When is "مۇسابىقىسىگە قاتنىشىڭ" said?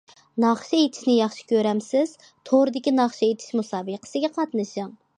3.63-4.95